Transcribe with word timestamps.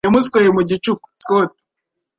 Yamusweye 0.05 0.49
mu 0.57 0.61
gicuku. 0.69 1.05
(Scott) 1.21 1.51